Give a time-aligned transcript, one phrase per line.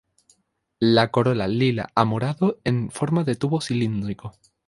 [0.79, 4.33] La corola lila a morado, en forma de tubo cilíndrico.